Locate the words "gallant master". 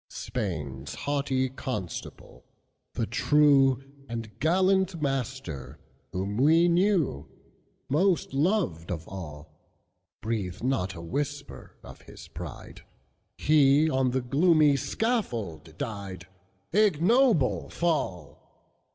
4.39-5.77